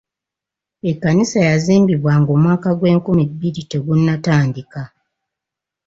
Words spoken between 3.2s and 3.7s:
bbiri